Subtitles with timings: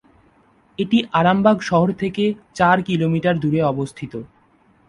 [0.79, 2.23] এটি আরামবাগ শহর থেকে
[2.55, 4.13] চার কিলোমিটার দূরে অবস্থিত।